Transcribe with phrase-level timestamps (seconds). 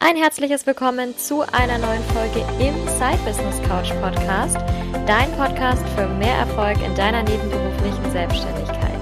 [0.00, 4.58] Ein herzliches Willkommen zu einer neuen Folge im Side Business Couch Podcast,
[5.06, 9.00] dein Podcast für mehr Erfolg in deiner nebenberuflichen Selbstständigkeit.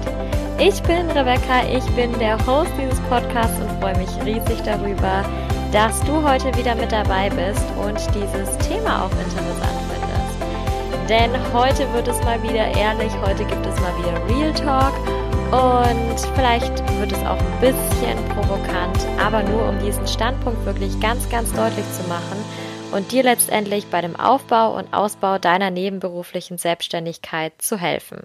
[0.59, 5.25] Ich bin Rebecca, ich bin der Host dieses Podcasts und freue mich riesig darüber,
[5.71, 11.09] dass du heute wieder mit dabei bist und dieses Thema auch interessant findest.
[11.09, 14.93] Denn heute wird es mal wieder ehrlich, heute gibt es mal wieder Real Talk
[15.53, 21.29] und vielleicht wird es auch ein bisschen provokant, aber nur um diesen Standpunkt wirklich ganz,
[21.29, 22.43] ganz deutlich zu machen
[22.91, 28.21] und dir letztendlich bei dem Aufbau und Ausbau deiner nebenberuflichen Selbstständigkeit zu helfen.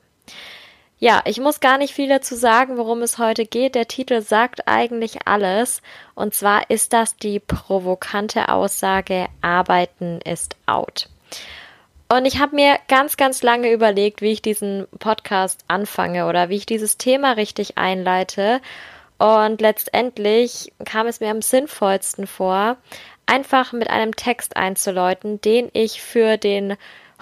[0.98, 3.74] Ja, ich muss gar nicht viel dazu sagen, worum es heute geht.
[3.74, 5.83] Der Titel sagt eigentlich alles.
[6.14, 11.10] Und zwar ist das die provokante Aussage, Arbeiten ist out.
[12.10, 16.56] Und ich habe mir ganz, ganz lange überlegt, wie ich diesen Podcast anfange oder wie
[16.56, 18.62] ich dieses Thema richtig einleite.
[19.18, 22.78] Und letztendlich kam es mir am sinnvollsten vor,
[23.26, 26.77] einfach mit einem Text einzuläuten, den ich für den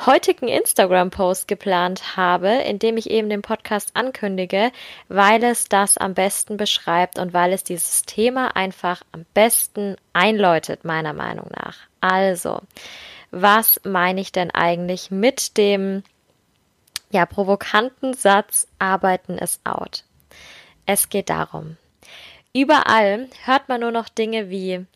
[0.04, 4.70] heutigen Instagram-Post geplant habe, in dem ich eben den Podcast ankündige,
[5.08, 10.84] weil es das am besten beschreibt und weil es dieses Thema einfach am besten einläutet,
[10.84, 11.78] meiner Meinung nach.
[12.00, 12.60] Also,
[13.30, 16.02] was meine ich denn eigentlich mit dem
[17.10, 20.04] ja, provokanten Satz Arbeiten ist out?
[20.86, 21.76] Es geht darum.
[22.52, 24.86] Überall hört man nur noch Dinge wie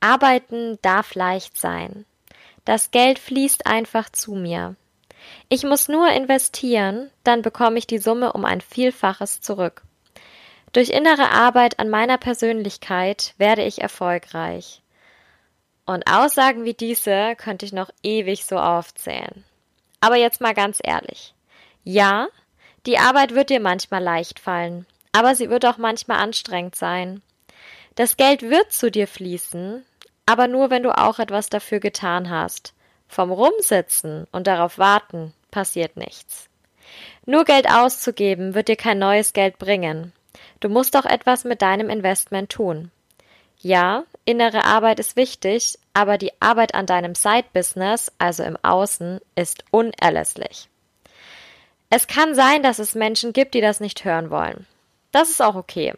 [0.00, 2.04] Arbeiten darf leicht sein.
[2.64, 4.76] Das Geld fließt einfach zu mir.
[5.48, 9.82] Ich muss nur investieren, dann bekomme ich die Summe um ein Vielfaches zurück.
[10.72, 14.82] Durch innere Arbeit an meiner Persönlichkeit werde ich erfolgreich.
[15.88, 19.42] Und Aussagen wie diese könnte ich noch ewig so aufzählen.
[20.00, 21.32] Aber jetzt mal ganz ehrlich.
[21.82, 22.28] Ja,
[22.84, 27.22] die Arbeit wird dir manchmal leicht fallen, aber sie wird auch manchmal anstrengend sein.
[27.94, 29.82] Das Geld wird zu dir fließen,
[30.26, 32.74] aber nur wenn du auch etwas dafür getan hast.
[33.08, 36.50] Vom Rumsitzen und darauf warten passiert nichts.
[37.24, 40.12] Nur Geld auszugeben wird dir kein neues Geld bringen.
[40.60, 42.90] Du musst auch etwas mit deinem Investment tun.
[43.60, 49.64] Ja, innere Arbeit ist wichtig, aber die Arbeit an deinem Side-Business, also im Außen, ist
[49.70, 50.68] unerlässlich.
[51.90, 54.66] Es kann sein, dass es Menschen gibt, die das nicht hören wollen.
[55.10, 55.94] Das ist auch okay.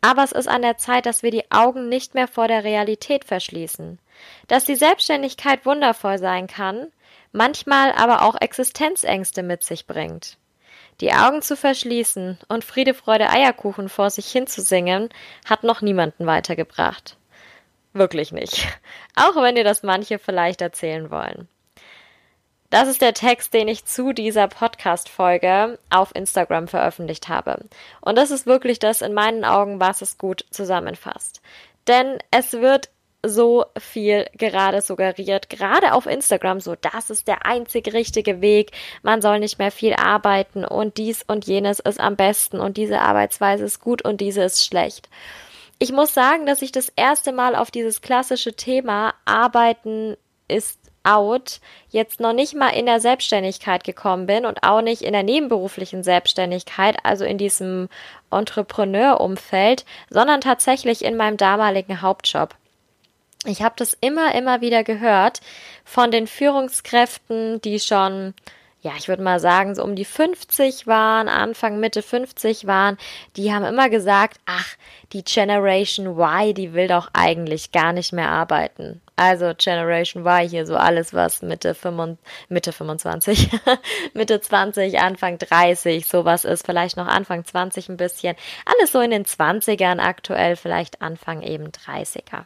[0.00, 3.24] Aber es ist an der Zeit, dass wir die Augen nicht mehr vor der Realität
[3.24, 3.98] verschließen.
[4.46, 6.88] Dass die Selbstständigkeit wundervoll sein kann,
[7.32, 10.36] manchmal aber auch Existenzängste mit sich bringt.
[11.00, 15.10] Die Augen zu verschließen und Friede, Freude, Eierkuchen vor sich hinzusingen,
[15.44, 17.16] hat noch niemanden weitergebracht.
[17.92, 18.66] Wirklich nicht.
[19.16, 21.48] Auch wenn dir das manche vielleicht erzählen wollen.
[22.70, 27.64] Das ist der Text, den ich zu dieser Podcast-Folge auf Instagram veröffentlicht habe.
[28.02, 31.40] Und das ist wirklich das in meinen Augen, was es gut zusammenfasst.
[31.86, 32.90] Denn es wird
[33.24, 38.70] so viel gerade suggeriert, gerade auf Instagram so, das ist der einzig richtige Weg,
[39.02, 43.00] man soll nicht mehr viel arbeiten und dies und jenes ist am besten und diese
[43.00, 45.08] Arbeitsweise ist gut und diese ist schlecht.
[45.80, 50.16] Ich muss sagen, dass ich das erste Mal auf dieses klassische Thema Arbeiten
[50.48, 55.12] ist out jetzt noch nicht mal in der Selbstständigkeit gekommen bin und auch nicht in
[55.12, 57.88] der nebenberuflichen Selbstständigkeit, also in diesem
[58.30, 62.54] Entrepreneur-Umfeld, sondern tatsächlich in meinem damaligen Hauptjob.
[63.44, 65.40] Ich habe das immer, immer wieder gehört
[65.84, 68.34] von den Führungskräften, die schon,
[68.80, 72.98] ja, ich würde mal sagen, so um die 50 waren, Anfang, Mitte 50 waren,
[73.36, 74.74] die haben immer gesagt, ach,
[75.12, 79.00] die Generation Y, die will doch eigentlich gar nicht mehr arbeiten.
[79.14, 83.50] Also Generation Y hier so alles, was Mitte, 25, Mitte 25,
[84.14, 88.34] Mitte 20, Anfang 30, sowas ist, vielleicht noch Anfang 20 ein bisschen.
[88.66, 92.44] Alles so in den 20ern aktuell, vielleicht Anfang eben 30er.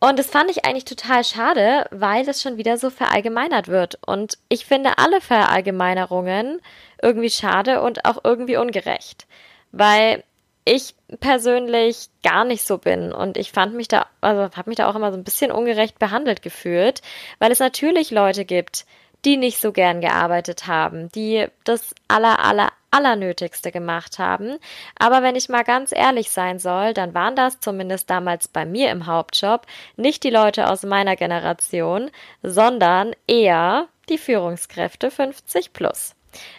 [0.00, 3.98] Und das fand ich eigentlich total schade, weil das schon wieder so verallgemeinert wird.
[4.06, 6.60] Und ich finde alle Verallgemeinerungen
[7.00, 9.26] irgendwie schade und auch irgendwie ungerecht.
[9.72, 10.22] Weil
[10.64, 14.88] ich persönlich gar nicht so bin und ich fand mich da, also habe mich da
[14.88, 17.02] auch immer so ein bisschen ungerecht behandelt gefühlt,
[17.38, 18.86] weil es natürlich Leute gibt,
[19.24, 24.58] die nicht so gern gearbeitet haben, die das aller, aller, allernötigste gemacht haben.
[24.98, 28.90] Aber wenn ich mal ganz ehrlich sein soll, dann waren das zumindest damals bei mir
[28.90, 29.66] im Hauptjob
[29.96, 32.10] nicht die Leute aus meiner Generation,
[32.42, 36.14] sondern eher die Führungskräfte 50 plus.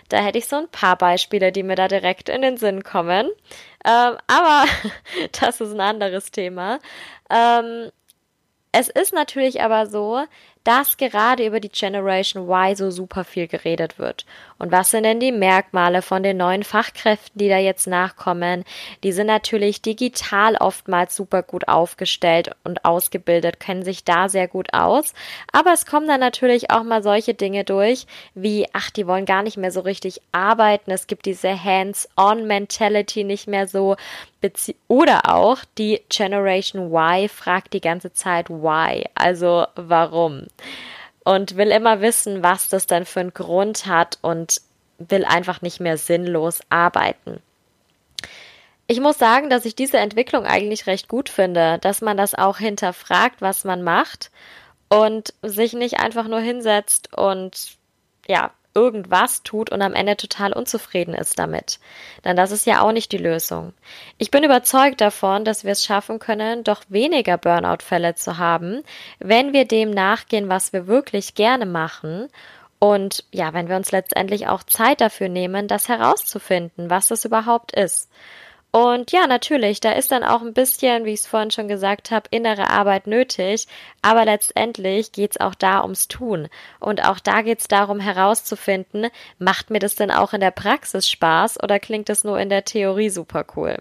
[0.10, 3.30] Da hätte ich so ein paar Beispiele, die mir da direkt in den Sinn kommen.
[3.86, 4.66] Ähm, aber
[5.40, 6.80] das ist ein anderes Thema.
[7.30, 7.92] Ähm,
[8.72, 10.26] es ist natürlich aber so,
[10.66, 14.26] dass gerade über die Generation Y so super viel geredet wird.
[14.58, 18.64] Und was sind denn die Merkmale von den neuen Fachkräften, die da jetzt nachkommen?
[19.04, 24.74] Die sind natürlich digital oftmals super gut aufgestellt und ausgebildet, kennen sich da sehr gut
[24.74, 25.14] aus.
[25.52, 29.44] Aber es kommen dann natürlich auch mal solche Dinge durch, wie, ach, die wollen gar
[29.44, 30.90] nicht mehr so richtig arbeiten.
[30.90, 33.98] Es gibt diese Hands-on-Mentality nicht mehr so.
[34.88, 40.46] Oder auch die Generation Y fragt die ganze Zeit why, also warum
[41.24, 44.62] und will immer wissen, was das dann für einen Grund hat und
[44.98, 47.42] will einfach nicht mehr sinnlos arbeiten.
[48.88, 52.60] Ich muss sagen, dass ich diese Entwicklung eigentlich recht gut finde, dass man das auch
[52.60, 54.30] hinterfragt, was man macht
[54.90, 57.78] und sich nicht einfach nur hinsetzt und
[58.28, 61.80] ja, irgendwas tut und am Ende total unzufrieden ist damit.
[62.24, 63.74] Denn das ist ja auch nicht die Lösung.
[64.18, 68.84] Ich bin überzeugt davon, dass wir es schaffen können, doch weniger Burnout-Fälle zu haben,
[69.20, 72.28] wenn wir dem nachgehen, was wir wirklich gerne machen
[72.80, 77.72] und ja, wenn wir uns letztendlich auch Zeit dafür nehmen, das herauszufinden, was es überhaupt
[77.72, 78.12] ist.
[78.76, 82.12] Und ja, natürlich, da ist dann auch ein bisschen, wie ich es vorhin schon gesagt
[82.12, 83.68] habe, innere Arbeit nötig.
[84.02, 86.50] Aber letztendlich geht's auch da ums Tun.
[86.82, 89.08] Und auch da geht's darum herauszufinden,
[89.40, 92.66] macht mir das denn auch in der Praxis Spaß oder klingt das nur in der
[92.66, 93.78] Theorie super cool?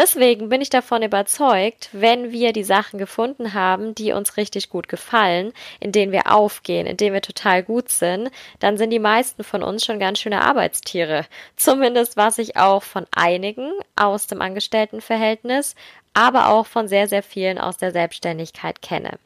[0.00, 4.88] Deswegen bin ich davon überzeugt, wenn wir die Sachen gefunden haben, die uns richtig gut
[4.88, 8.30] gefallen, in denen wir aufgehen, in denen wir total gut sind,
[8.60, 11.26] dann sind die meisten von uns schon ganz schöne Arbeitstiere.
[11.54, 15.74] Zumindest was ich auch von einigen aus dem Angestelltenverhältnis,
[16.14, 19.18] aber auch von sehr, sehr vielen aus der Selbstständigkeit kenne.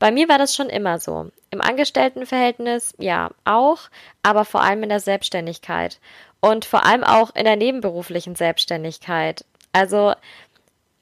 [0.00, 1.30] Bei mir war das schon immer so.
[1.52, 3.82] Im Angestelltenverhältnis ja auch,
[4.24, 6.00] aber vor allem in der Selbstständigkeit
[6.40, 9.44] und vor allem auch in der nebenberuflichen Selbstständigkeit.
[9.72, 10.14] Also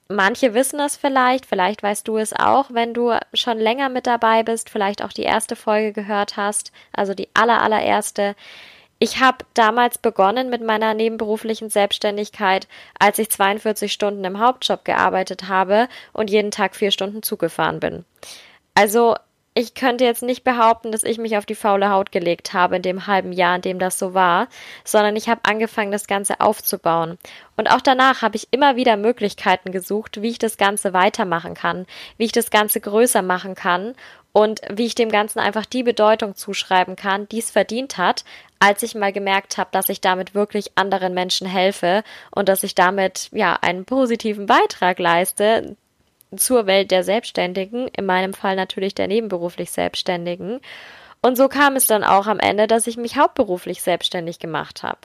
[0.09, 4.43] manche wissen es vielleicht, vielleicht weißt du es auch, wenn du schon länger mit dabei
[4.43, 8.35] bist, vielleicht auch die erste Folge gehört hast, also die aller allererste.
[8.99, 12.67] Ich habe damals begonnen mit meiner nebenberuflichen Selbstständigkeit,
[12.99, 18.05] als ich 42 Stunden im Hauptjob gearbeitet habe und jeden Tag vier Stunden zugefahren bin.
[18.75, 19.14] Also
[19.59, 22.83] ich könnte jetzt nicht behaupten, dass ich mich auf die faule Haut gelegt habe in
[22.83, 24.47] dem halben Jahr, in dem das so war,
[24.85, 27.19] sondern ich habe angefangen, das Ganze aufzubauen.
[27.57, 31.87] Und auch danach habe ich immer wieder Möglichkeiten gesucht, wie ich das Ganze weitermachen kann,
[32.19, 33.97] wie ich das Ganze größer machen kann
[34.31, 38.25] und wie ich dem Ganzen einfach die Bedeutung zuschreiben kann, die es verdient hat,
[38.61, 42.77] als ich mal gemerkt habe, dass ich damit wirklich anderen Menschen helfe und dass ich
[42.77, 45.77] damit ja einen positiven Beitrag leiste
[46.37, 50.61] zur Welt der Selbstständigen, in meinem Fall natürlich der nebenberuflich Selbstständigen.
[51.21, 54.99] Und so kam es dann auch am Ende, dass ich mich hauptberuflich selbstständig gemacht habe.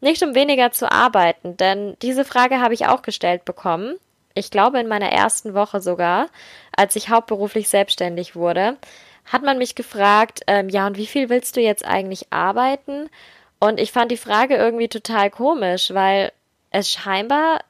[0.00, 3.96] Nicht um weniger zu arbeiten, denn diese Frage habe ich auch gestellt bekommen.
[4.34, 6.28] Ich glaube in meiner ersten Woche sogar,
[6.74, 8.78] als ich hauptberuflich selbstständig wurde,
[9.26, 13.10] hat man mich gefragt, ähm, ja, und wie viel willst du jetzt eigentlich arbeiten?
[13.58, 16.32] Und ich fand die Frage irgendwie total komisch, weil
[16.70, 17.60] es scheinbar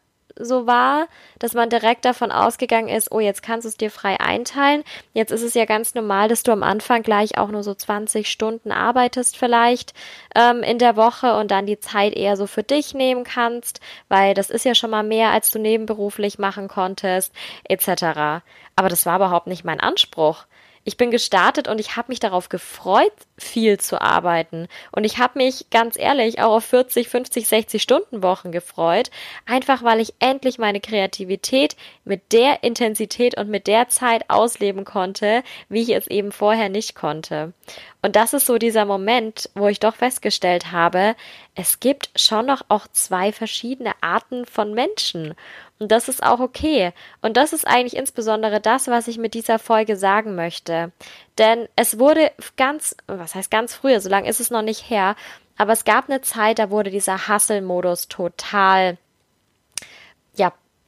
[0.45, 1.09] so war,
[1.39, 4.85] dass man direkt davon ausgegangen ist, oh, jetzt kannst du es dir frei einteilen.
[5.13, 8.31] Jetzt ist es ja ganz normal, dass du am Anfang gleich auch nur so 20
[8.31, 9.95] Stunden arbeitest vielleicht
[10.35, 14.35] ähm, in der Woche und dann die Zeit eher so für dich nehmen kannst, weil
[14.35, 17.33] das ist ja schon mal mehr, als du nebenberuflich machen konntest,
[17.69, 18.43] etc.
[18.77, 20.47] Aber das war überhaupt nicht mein Anspruch.
[20.85, 24.67] Ich bin gestartet und ich habe mich darauf gefreut, viel zu arbeiten.
[24.93, 29.11] Und ich habe mich ganz ehrlich auch auf 40, 50, 60 Stunden Wochen gefreut,
[29.45, 35.43] einfach weil ich endlich meine Kreativität mit der Intensität und mit der Zeit ausleben konnte,
[35.69, 37.53] wie ich es eben vorher nicht konnte.
[38.03, 41.15] Und das ist so dieser Moment, wo ich doch festgestellt habe,
[41.55, 45.35] es gibt schon noch auch zwei verschiedene Arten von Menschen.
[45.79, 46.93] Und das ist auch okay.
[47.21, 50.93] Und das ist eigentlich insbesondere das, was ich mit dieser Folge sagen möchte.
[51.39, 55.17] Denn es wurde ganz, was heißt ganz früher, so lange ist es noch nicht her,
[55.57, 58.97] aber es gab eine Zeit, da wurde dieser Hustle-Modus total,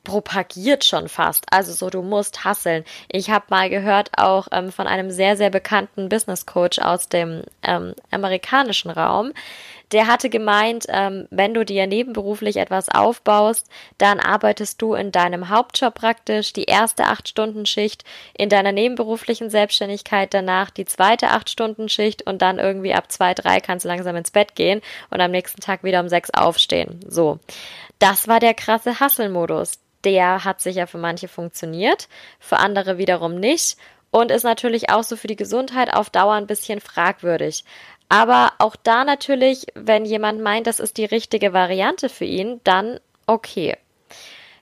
[0.05, 1.47] propagiert schon fast.
[1.51, 2.85] Also so, du musst hasseln.
[3.11, 7.43] Ich habe mal gehört auch ähm, von einem sehr, sehr bekannten Business Coach aus dem
[7.63, 9.33] ähm, amerikanischen Raum,
[9.93, 13.69] der hatte gemeint, ähm, wenn du dir nebenberuflich etwas aufbaust,
[13.99, 18.05] dann arbeitest du in deinem Hauptjob praktisch die erste acht Stunden Schicht,
[18.37, 23.35] in deiner nebenberuflichen Selbstständigkeit danach die zweite acht Stunden Schicht und dann irgendwie ab zwei,
[23.35, 24.81] drei kannst du langsam ins Bett gehen
[25.11, 27.01] und am nächsten Tag wieder um sechs aufstehen.
[27.07, 27.39] So.
[27.99, 29.79] Das war der krasse Hustle-Modus.
[30.05, 32.09] Der hat sicher für manche funktioniert,
[32.41, 33.77] für andere wiederum nicht
[34.11, 37.65] und ist natürlich auch so für die Gesundheit auf Dauer ein bisschen fragwürdig.
[38.09, 43.01] Aber auch da natürlich, wenn jemand meint, das ist die richtige Variante für ihn, dann
[43.27, 43.77] okay.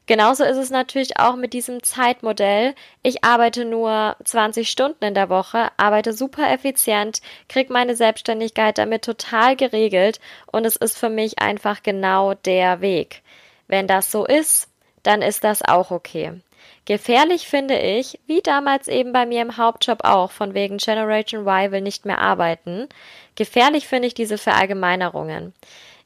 [0.07, 2.75] Genauso ist es natürlich auch mit diesem Zeitmodell.
[3.03, 9.05] Ich arbeite nur 20 Stunden in der Woche, arbeite super effizient, kriege meine Selbstständigkeit damit
[9.05, 10.21] total geregelt
[10.51, 13.23] und es ist für mich einfach genau der Weg.
[13.69, 14.70] Wenn das so ist,
[15.03, 16.41] dann ist das auch okay.
[16.85, 21.73] Gefährlich finde ich, wie damals eben bei mir im Hauptjob auch, von wegen Generation Y
[21.73, 22.89] will nicht mehr arbeiten.
[23.37, 25.55] Gefährlich finde ich diese Verallgemeinerungen.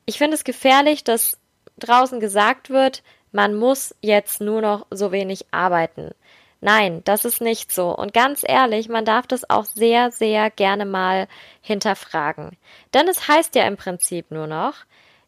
[0.07, 1.39] Ich finde es gefährlich, dass
[1.79, 6.11] draußen gesagt wird, man muss jetzt nur noch so wenig arbeiten.
[6.61, 7.95] Nein, das ist nicht so.
[7.95, 11.29] Und ganz ehrlich, man darf das auch sehr, sehr gerne mal
[11.61, 12.57] hinterfragen.
[12.95, 14.75] Denn es heißt ja im Prinzip nur noch,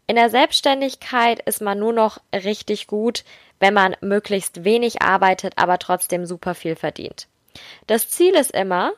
[0.07, 3.25] in der Selbstständigkeit ist man nur noch richtig gut,
[3.59, 7.27] wenn man möglichst wenig arbeitet, aber trotzdem super viel verdient.
[7.87, 8.93] Das Ziel ist immer,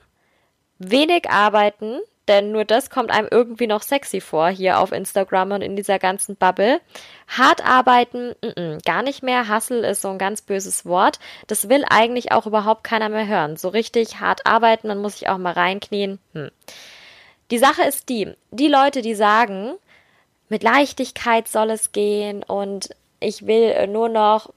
[0.79, 5.63] wenig arbeiten, denn nur das kommt einem irgendwie noch sexy vor hier auf Instagram und
[5.63, 6.81] in dieser ganzen Bubble.
[7.27, 9.49] Hart arbeiten, n -n, gar nicht mehr.
[9.49, 11.19] Hustle ist so ein ganz böses Wort.
[11.47, 13.57] Das will eigentlich auch überhaupt keiner mehr hören.
[13.57, 16.19] So richtig hart arbeiten, dann muss ich auch mal reinknien.
[16.35, 16.51] Hm.
[17.51, 19.73] Die Sache ist die, die Leute, die sagen,
[20.49, 22.91] mit Leichtigkeit soll es gehen und
[23.21, 24.51] ich will nur noch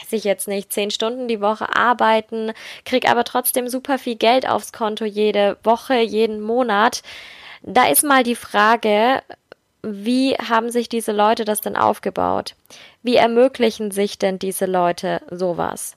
[0.00, 2.52] weiß ich jetzt nicht, zehn Stunden die Woche arbeiten,
[2.84, 7.02] krieg aber trotzdem super viel Geld aufs Konto jede Woche, jeden Monat.
[7.62, 9.22] Da ist mal die Frage,
[9.82, 12.54] wie haben sich diese Leute das denn aufgebaut?
[13.02, 15.96] Wie ermöglichen sich denn diese Leute sowas?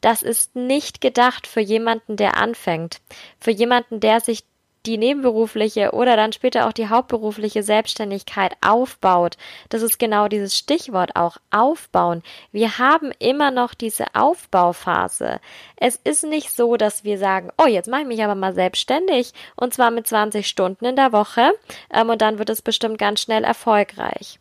[0.00, 3.00] Das ist nicht gedacht für jemanden, der anfängt,
[3.38, 4.44] für jemanden, der sich
[4.86, 9.36] die nebenberufliche oder dann später auch die hauptberufliche Selbstständigkeit aufbaut.
[9.68, 12.22] Das ist genau dieses Stichwort auch aufbauen.
[12.50, 15.40] Wir haben immer noch diese Aufbauphase.
[15.76, 19.32] Es ist nicht so, dass wir sagen, oh, jetzt mache ich mich aber mal selbstständig
[19.56, 21.52] und zwar mit 20 Stunden in der Woche
[21.92, 24.38] ähm, und dann wird es bestimmt ganz schnell erfolgreich.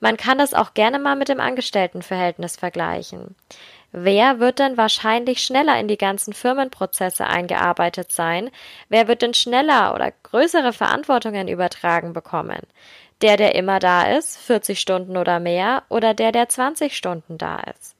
[0.00, 3.34] Man kann das auch gerne mal mit dem Angestelltenverhältnis vergleichen.
[3.90, 8.50] Wer wird denn wahrscheinlich schneller in die ganzen Firmenprozesse eingearbeitet sein?
[8.88, 12.60] Wer wird denn schneller oder größere Verantwortungen übertragen bekommen?
[13.22, 17.60] Der, der immer da ist, 40 Stunden oder mehr, oder der, der 20 Stunden da
[17.60, 17.96] ist?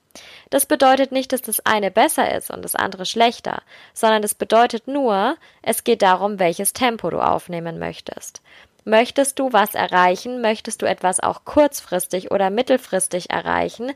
[0.50, 3.62] Das bedeutet nicht, dass das eine besser ist und das andere schlechter,
[3.92, 8.42] sondern es bedeutet nur, es geht darum, welches Tempo du aufnehmen möchtest.
[8.88, 10.40] Möchtest du was erreichen?
[10.40, 13.92] Möchtest du etwas auch kurzfristig oder mittelfristig erreichen?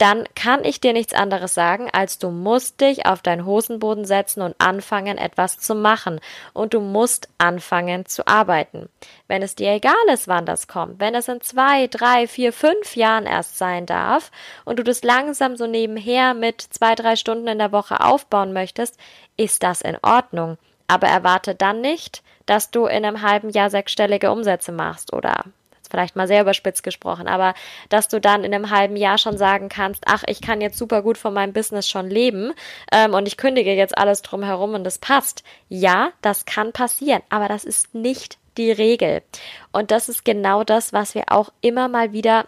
[0.00, 4.40] dann kann ich dir nichts anderes sagen, als du musst dich auf deinen Hosenboden setzen
[4.40, 6.20] und anfangen, etwas zu machen.
[6.54, 8.88] Und du musst anfangen zu arbeiten.
[9.28, 12.96] Wenn es dir egal ist, wann das kommt, wenn es in zwei, drei, vier, fünf
[12.96, 14.30] Jahren erst sein darf
[14.64, 18.98] und du das langsam so nebenher mit zwei, drei Stunden in der Woche aufbauen möchtest,
[19.36, 20.56] ist das in Ordnung.
[20.88, 25.44] Aber erwarte dann nicht, dass du in einem halben Jahr sechsstellige Umsätze machst oder
[25.88, 27.54] vielleicht mal sehr überspitzt gesprochen, aber
[27.90, 31.02] dass du dann in einem halben Jahr schon sagen kannst, ach, ich kann jetzt super
[31.02, 32.52] gut von meinem Business schon leben
[32.90, 35.44] ähm, und ich kündige jetzt alles drumherum und das passt.
[35.68, 39.22] Ja, das kann passieren, aber das ist nicht die Regel.
[39.70, 42.46] Und das ist genau das, was wir auch immer mal wieder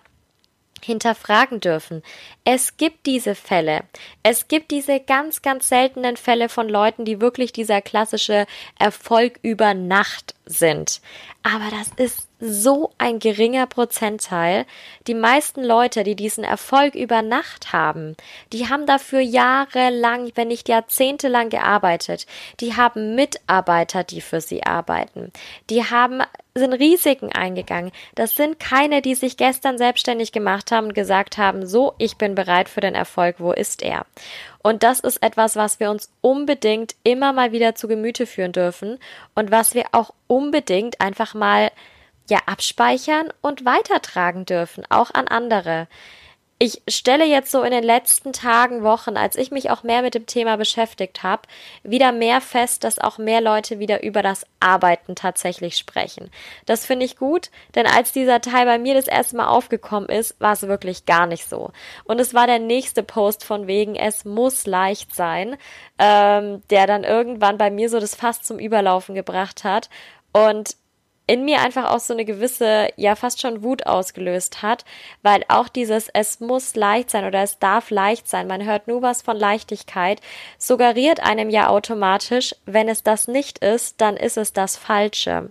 [0.85, 2.03] hinterfragen dürfen.
[2.45, 3.85] Es gibt diese Fälle.
[4.23, 8.47] Es gibt diese ganz, ganz seltenen Fälle von Leuten, die wirklich dieser klassische
[8.79, 11.01] Erfolg über Nacht sind.
[11.43, 14.67] Aber das ist so ein geringer Prozentteil.
[15.07, 18.17] Die meisten Leute, die diesen Erfolg über Nacht haben,
[18.53, 22.27] die haben dafür jahrelang, wenn nicht jahrzehntelang gearbeitet.
[22.61, 25.33] Die haben Mitarbeiter, die für sie arbeiten.
[25.71, 26.23] Die haben
[26.55, 27.93] sind Risiken eingegangen.
[28.15, 32.35] Das sind keine, die sich gestern selbstständig gemacht haben und gesagt haben, so, ich bin
[32.35, 34.05] bereit für den Erfolg, wo ist er?
[34.63, 38.99] Und das ist etwas, was wir uns unbedingt immer mal wieder zu Gemüte führen dürfen
[39.35, 41.71] und was wir auch unbedingt einfach mal
[42.31, 45.89] ja abspeichern und weitertragen dürfen, auch an andere.
[46.65, 50.15] Ich stelle jetzt so in den letzten Tagen, Wochen, als ich mich auch mehr mit
[50.15, 51.43] dem Thema beschäftigt habe,
[51.83, 56.31] wieder mehr fest, dass auch mehr Leute wieder über das Arbeiten tatsächlich sprechen.
[56.65, 60.41] Das finde ich gut, denn als dieser Teil bei mir das erste Mal aufgekommen ist,
[60.41, 61.73] war es wirklich gar nicht so.
[62.05, 65.57] Und es war der nächste Post von wegen, es muss leicht sein,
[65.99, 69.91] ähm, der dann irgendwann bei mir so das Fass zum Überlaufen gebracht hat.
[70.33, 70.77] Und
[71.33, 74.85] in mir einfach auch so eine gewisse, ja fast schon Wut ausgelöst hat,
[75.23, 79.01] weil auch dieses es muss leicht sein oder es darf leicht sein, man hört nur
[79.01, 80.21] was von Leichtigkeit,
[80.59, 85.51] suggeriert einem ja automatisch, wenn es das nicht ist, dann ist es das Falsche.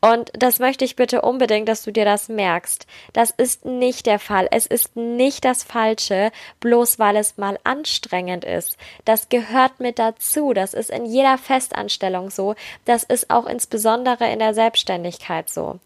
[0.00, 2.86] Und das möchte ich bitte unbedingt, dass du dir das merkst.
[3.12, 4.46] Das ist nicht der Fall.
[4.50, 8.76] Es ist nicht das Falsche, bloß weil es mal anstrengend ist.
[9.04, 10.52] Das gehört mit dazu.
[10.52, 12.54] Das ist in jeder Festanstellung so.
[12.84, 15.80] Das ist auch insbesondere in der Selbstständigkeit so.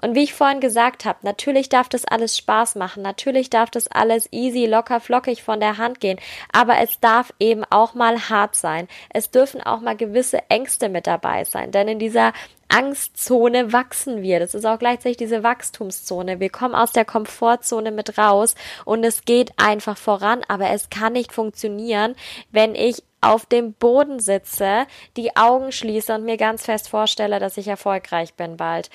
[0.00, 3.88] Und wie ich vorhin gesagt habe, natürlich darf das alles Spaß machen, natürlich darf das
[3.88, 6.20] alles easy, locker, flockig von der Hand gehen,
[6.52, 8.86] aber es darf eben auch mal hart sein.
[9.10, 12.32] Es dürfen auch mal gewisse Ängste mit dabei sein, denn in dieser
[12.68, 14.40] Angstzone wachsen wir.
[14.40, 16.40] Das ist auch gleichzeitig diese Wachstumszone.
[16.40, 21.14] Wir kommen aus der Komfortzone mit raus und es geht einfach voran, aber es kann
[21.14, 22.14] nicht funktionieren,
[22.50, 27.56] wenn ich auf dem Boden sitze, die Augen schließe und mir ganz fest vorstelle, dass
[27.56, 28.90] ich erfolgreich bin bald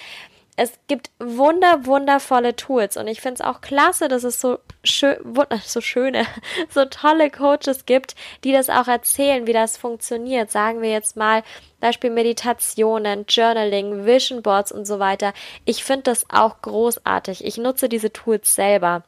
[0.56, 5.18] es gibt wunder, wundervolle Tools und ich finde es auch klasse, dass es so schön,
[5.66, 6.26] so schöne,
[6.70, 10.52] so tolle Coaches gibt, die das auch erzählen, wie das funktioniert.
[10.52, 11.44] Sagen wir jetzt mal
[11.80, 15.34] Beispiel Meditationen, Journaling, Vision Boards und so weiter.
[15.66, 17.44] Ich finde das auch großartig.
[17.44, 19.04] Ich nutze diese Tools selber.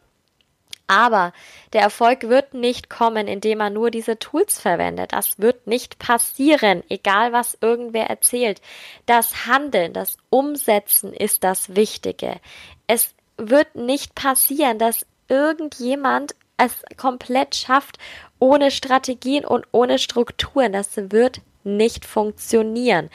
[0.88, 1.34] Aber
[1.74, 5.14] der Erfolg wird nicht kommen, indem man nur diese Tools verwendet.
[5.14, 8.62] Das wird nicht passieren, egal was irgendwer erzählt.
[9.06, 12.40] Das Handeln, das Umsetzen ist das Wichtige.
[12.88, 17.98] Es wird nicht passieren, dass irgendjemand es komplett schafft,
[18.40, 20.72] ohne Strategien und ohne Strukturen.
[20.72, 23.10] Das wird nicht funktionieren.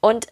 [0.00, 0.26] Und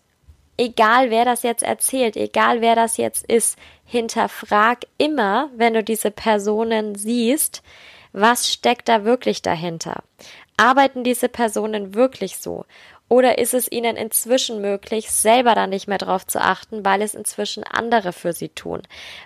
[0.62, 6.12] egal wer das jetzt erzählt, egal wer das jetzt ist, hinterfrag immer, wenn du diese
[6.12, 7.62] Personen siehst,
[8.12, 10.04] was steckt da wirklich dahinter?
[10.56, 12.64] Arbeiten diese Personen wirklich so?
[13.08, 17.14] Oder ist es ihnen inzwischen möglich, selber dann nicht mehr drauf zu achten, weil es
[17.14, 18.82] inzwischen andere für sie tun?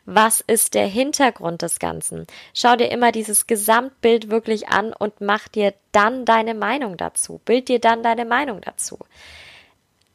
[0.07, 2.27] Was ist der Hintergrund des Ganzen?
[2.55, 7.41] Schau dir immer dieses Gesamtbild wirklich an und mach dir dann deine Meinung dazu.
[7.45, 8.99] Bild dir dann deine Meinung dazu.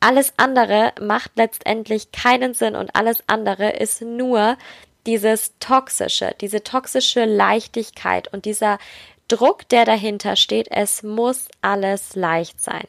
[0.02, 4.58] Alles andere macht letztendlich keinen Sinn und alles andere ist nur
[5.06, 8.80] dieses toxische, diese toxische Leichtigkeit und dieser
[9.28, 10.68] Druck, der dahinter steht.
[10.72, 12.88] Es muss alles leicht sein.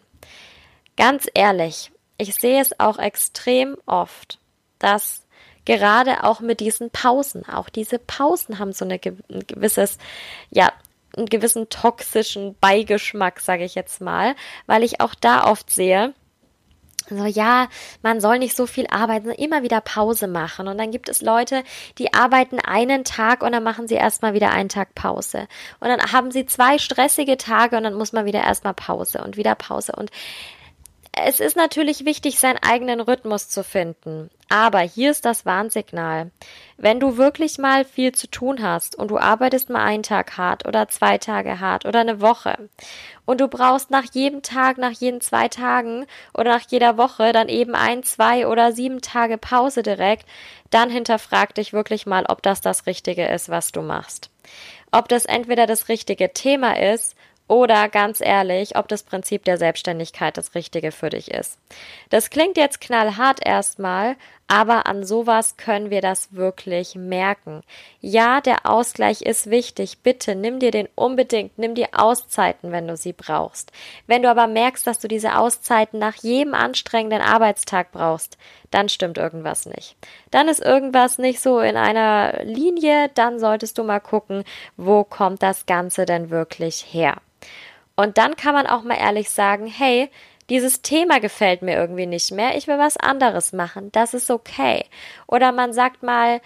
[0.97, 4.39] Ganz ehrlich, ich sehe es auch extrem oft,
[4.79, 5.23] dass
[5.67, 9.99] gerade auch mit diesen Pausen, auch diese Pausen haben so eine ein gewisses,
[10.51, 10.73] ja,
[11.15, 14.35] einen gewissen toxischen Beigeschmack, sage ich jetzt mal,
[14.67, 16.15] weil ich auch da oft sehe,
[17.09, 17.69] so, ja,
[18.03, 20.69] man soll nicht so viel arbeiten, immer wieder Pause machen.
[20.69, 21.63] Und dann gibt es Leute,
[21.99, 25.47] die arbeiten einen Tag und dann machen sie erstmal wieder einen Tag Pause.
[25.81, 29.37] Und dann haben sie zwei stressige Tage und dann muss man wieder erstmal Pause und
[29.37, 29.93] wieder Pause.
[29.97, 30.11] Und
[31.15, 34.31] es ist natürlich wichtig, seinen eigenen Rhythmus zu finden.
[34.49, 36.31] Aber hier ist das Warnsignal.
[36.79, 40.67] Wenn du wirklich mal viel zu tun hast und du arbeitest mal einen Tag hart
[40.67, 42.71] oder zwei Tage hart oder eine Woche
[43.27, 47.49] und du brauchst nach jedem Tag, nach jeden zwei Tagen oder nach jeder Woche dann
[47.49, 50.27] eben ein, zwei oder sieben Tage Pause direkt,
[50.71, 54.31] dann hinterfrag dich wirklich mal, ob das das Richtige ist, was du machst.
[54.91, 57.17] Ob das entweder das richtige Thema ist
[57.53, 61.59] oder ganz ehrlich, ob das Prinzip der Selbstständigkeit das Richtige für dich ist.
[62.09, 64.17] Das klingt jetzt knallhart erstmal,
[64.53, 67.63] aber an sowas können wir das wirklich merken.
[68.01, 70.01] Ja, der Ausgleich ist wichtig.
[70.03, 73.73] Bitte nimm dir den unbedingt, nimm dir Auszeiten, wenn du sie brauchst.
[74.07, 78.37] Wenn du aber merkst, dass du diese Auszeiten nach jedem anstrengenden Arbeitstag brauchst,
[78.71, 79.97] dann stimmt irgendwas nicht.
[80.31, 84.45] Dann ist irgendwas nicht so in einer Linie, dann solltest du mal gucken,
[84.77, 87.17] wo kommt das Ganze denn wirklich her.
[87.97, 90.11] Und dann kann man auch mal ehrlich sagen, hey,
[90.53, 94.85] dieses Thema gefällt mir irgendwie nicht mehr, ich will was anderes machen, das ist okay.
[95.27, 96.43] Oder man sagt mal,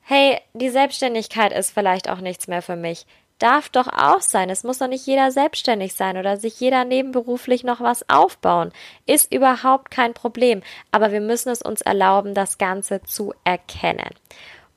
[0.00, 3.06] hey, die Selbstständigkeit ist vielleicht auch nichts mehr für mich.
[3.38, 4.48] Darf doch auch sein.
[4.48, 8.72] Es muss doch nicht jeder selbstständig sein oder sich jeder nebenberuflich noch was aufbauen.
[9.04, 10.62] Ist überhaupt kein Problem.
[10.90, 14.10] Aber wir müssen es uns erlauben, das Ganze zu erkennen.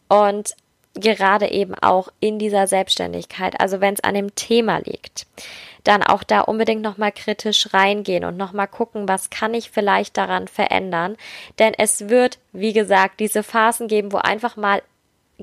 [0.10, 0.56] Und
[0.93, 5.26] gerade eben auch in dieser Selbstständigkeit, also wenn es an dem Thema liegt
[5.84, 10.48] dann auch da unbedingt nochmal kritisch reingehen und nochmal gucken, was kann ich vielleicht daran
[10.48, 11.17] verändern.
[11.60, 14.82] Denn es wird, wie gesagt, diese Phasen geben, wo einfach mal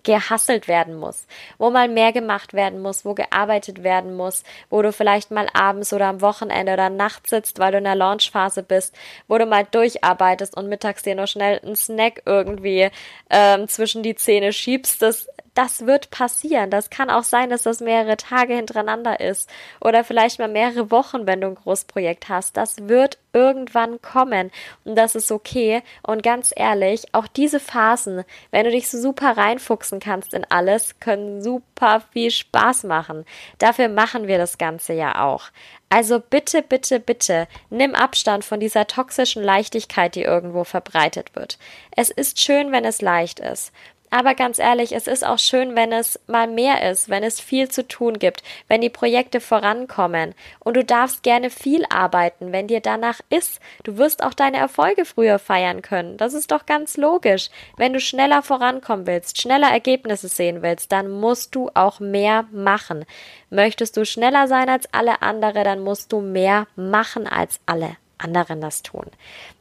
[0.03, 1.27] gehasselt werden muss,
[1.59, 5.93] wo mal mehr gemacht werden muss, wo gearbeitet werden muss, wo du vielleicht mal abends
[5.93, 8.95] oder am Wochenende oder nachts sitzt, weil du in der Launchphase bist,
[9.29, 12.91] wo du mal durcharbeitest und mittags dir noch schnell einen Snack irgendwie
[13.31, 15.03] ähm, zwischen die Zähne schiebst.
[15.03, 16.71] Das das wird passieren.
[16.71, 21.27] Das kann auch sein, dass das mehrere Tage hintereinander ist oder vielleicht mal mehrere Wochen,
[21.27, 22.57] wenn du ein Großprojekt hast.
[22.57, 24.51] Das wird irgendwann kommen
[24.85, 25.83] und das ist okay.
[26.03, 30.99] Und ganz ehrlich, auch diese Phasen, wenn du dich so super reinfuchsen kannst in alles,
[31.01, 33.25] können super viel Spaß machen.
[33.59, 35.51] Dafür machen wir das Ganze ja auch.
[35.93, 41.59] Also bitte, bitte, bitte, nimm Abstand von dieser toxischen Leichtigkeit, die irgendwo verbreitet wird.
[41.97, 43.73] Es ist schön, wenn es leicht ist.
[44.11, 47.69] Aber ganz ehrlich, es ist auch schön, wenn es mal mehr ist, wenn es viel
[47.69, 50.35] zu tun gibt, wenn die Projekte vorankommen.
[50.59, 53.61] Und du darfst gerne viel arbeiten, wenn dir danach ist.
[53.85, 56.17] Du wirst auch deine Erfolge früher feiern können.
[56.17, 57.51] Das ist doch ganz logisch.
[57.77, 63.05] Wenn du schneller vorankommen willst, schneller Ergebnisse sehen willst, dann musst du auch mehr machen.
[63.49, 68.61] Möchtest du schneller sein als alle andere, dann musst du mehr machen als alle anderen
[68.61, 69.07] das tun.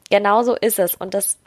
[0.09, 0.95] Genauso ist es.
[0.95, 1.37] Und das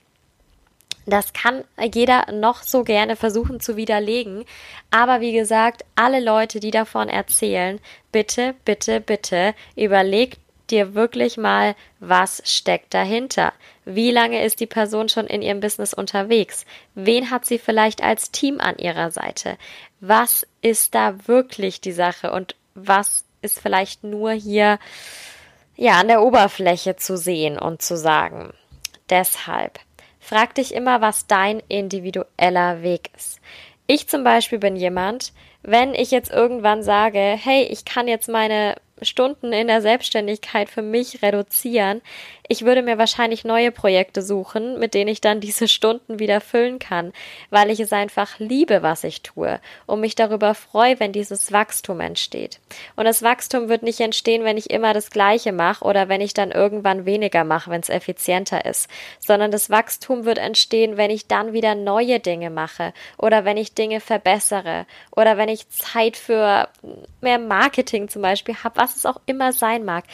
[1.06, 4.44] das kann jeder noch so gerne versuchen zu widerlegen.
[4.90, 7.80] Aber wie gesagt, alle Leute, die davon erzählen,
[8.12, 10.38] bitte, bitte, bitte überlegt
[10.70, 13.52] dir wirklich mal, was steckt dahinter?
[13.84, 16.64] Wie lange ist die Person schon in ihrem Business unterwegs?
[16.94, 19.58] Wen hat sie vielleicht als Team an ihrer Seite?
[20.00, 24.78] Was ist da wirklich die Sache und was ist vielleicht nur hier
[25.76, 28.54] ja an der Oberfläche zu sehen und zu sagen?
[29.10, 29.78] Deshalb
[30.24, 33.40] Frag dich immer, was dein individueller Weg ist.
[33.88, 35.32] Ich zum Beispiel bin jemand,
[35.62, 40.80] wenn ich jetzt irgendwann sage, hey, ich kann jetzt meine Stunden in der Selbstständigkeit für
[40.80, 42.02] mich reduzieren.
[42.52, 46.78] Ich würde mir wahrscheinlich neue Projekte suchen, mit denen ich dann diese Stunden wieder füllen
[46.78, 47.14] kann,
[47.48, 52.00] weil ich es einfach liebe, was ich tue und mich darüber freue, wenn dieses Wachstum
[52.00, 52.60] entsteht.
[52.94, 56.34] Und das Wachstum wird nicht entstehen, wenn ich immer das Gleiche mache oder wenn ich
[56.34, 58.86] dann irgendwann weniger mache, wenn es effizienter ist,
[59.18, 63.72] sondern das Wachstum wird entstehen, wenn ich dann wieder neue Dinge mache oder wenn ich
[63.72, 66.68] Dinge verbessere oder wenn ich Zeit für
[67.22, 70.04] mehr Marketing zum Beispiel habe, was es auch immer sein mag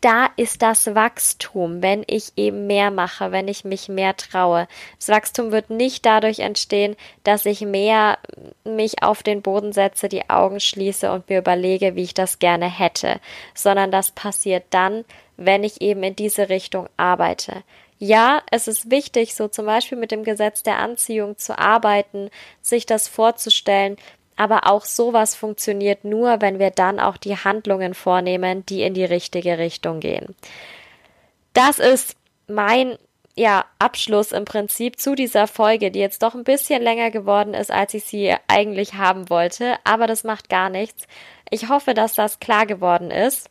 [0.00, 4.66] da ist das Wachstum, wenn ich eben mehr mache, wenn ich mich mehr traue.
[4.98, 8.18] Das Wachstum wird nicht dadurch entstehen, dass ich mehr
[8.64, 12.70] mich auf den Boden setze, die Augen schließe und mir überlege, wie ich das gerne
[12.70, 13.20] hätte,
[13.54, 15.04] sondern das passiert dann,
[15.36, 17.62] wenn ich eben in diese Richtung arbeite.
[17.98, 22.30] Ja, es ist wichtig, so zum Beispiel mit dem Gesetz der Anziehung zu arbeiten,
[22.62, 23.98] sich das vorzustellen,
[24.40, 29.04] aber auch sowas funktioniert nur, wenn wir dann auch die Handlungen vornehmen, die in die
[29.04, 30.34] richtige Richtung gehen.
[31.52, 32.96] Das ist mein
[33.36, 37.70] ja, Abschluss im Prinzip zu dieser Folge, die jetzt doch ein bisschen länger geworden ist,
[37.70, 41.06] als ich sie eigentlich haben wollte, aber das macht gar nichts.
[41.50, 43.50] Ich hoffe, dass das klar geworden ist.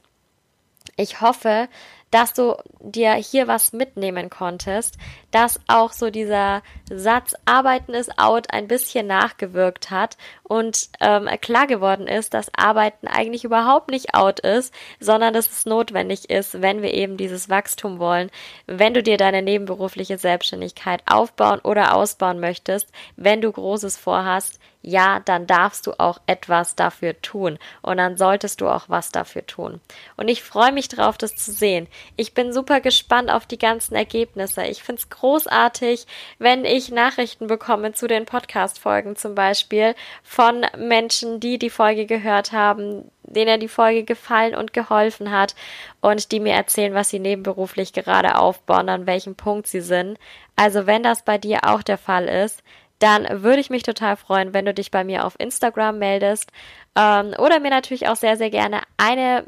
[0.98, 1.70] Ich hoffe,
[2.12, 4.98] dass du dir hier was mitnehmen konntest,
[5.32, 11.68] dass auch so dieser Satz Arbeiten ist out ein bisschen nachgewirkt hat und ähm, klar
[11.68, 16.82] geworden ist, dass Arbeiten eigentlich überhaupt nicht out ist, sondern dass es notwendig ist, wenn
[16.82, 18.32] wir eben dieses Wachstum wollen,
[18.66, 25.20] wenn du dir deine nebenberufliche Selbstständigkeit aufbauen oder ausbauen möchtest, wenn du Großes vorhast, ja,
[25.20, 29.82] dann darfst du auch etwas dafür tun und dann solltest du auch was dafür tun.
[30.16, 31.88] Und ich freue mich drauf, das zu sehen.
[32.16, 34.64] Ich bin super gespannt auf die ganzen Ergebnisse.
[34.64, 41.42] Ich finde es großartig, wenn ich Nachrichten bekomme zu den Podcast-Folgen zum Beispiel von Menschen,
[41.42, 45.56] die die Folge gehört haben, denen die Folge gefallen und geholfen hat
[46.00, 50.18] und die mir erzählen, was sie nebenberuflich gerade aufbauen, an welchem Punkt sie sind.
[50.56, 52.64] Also wenn das bei dir auch der Fall ist,
[53.00, 56.52] dann würde ich mich total freuen, wenn du dich bei mir auf Instagram meldest
[56.96, 59.46] ähm, oder mir natürlich auch sehr, sehr gerne eine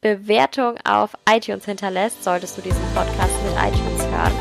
[0.00, 4.32] Bewertung auf iTunes hinterlässt, solltest du diesen Podcast mit iTunes hören.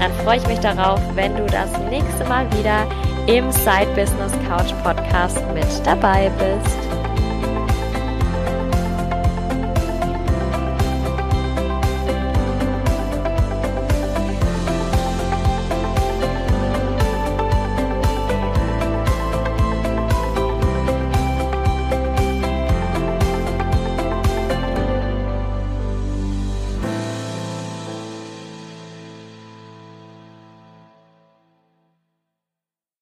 [0.00, 2.88] Dann freue ich mich darauf, wenn du das nächste Mal wieder
[3.28, 6.93] im Side Business Couch Podcast mit dabei bist.